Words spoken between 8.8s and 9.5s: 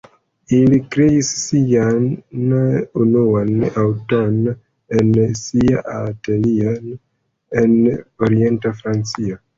Francio.